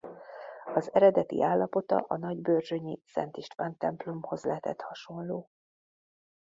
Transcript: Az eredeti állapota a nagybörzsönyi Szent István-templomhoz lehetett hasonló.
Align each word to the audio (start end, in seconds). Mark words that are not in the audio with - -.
Az 0.75 0.93
eredeti 0.93 1.43
állapota 1.43 2.05
a 2.07 2.17
nagybörzsönyi 2.17 3.01
Szent 3.05 3.37
István-templomhoz 3.37 4.43
lehetett 4.43 4.81
hasonló. 4.81 5.49